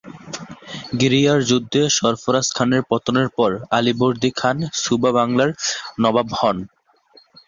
[0.99, 5.49] গিরিয়ার যুদ্ধে সরফরাজ খানের পতনের পর আলীবর্দী খান সুবা বাংলার
[6.01, 6.57] নবাব হন।